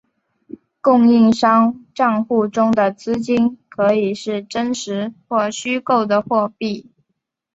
[0.81, 6.89] 供应商帐户中的资金可以是真实或者虚构的货币。